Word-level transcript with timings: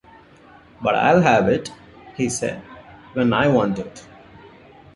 ‘But 0.81 0.95
I’ll 0.95 1.21
have 1.21 1.47
it,’ 1.47 1.71
he 2.17 2.27
said, 2.27 2.63
‘when 3.13 3.33
I 3.33 3.47
want 3.49 3.77
it'. 3.77 4.07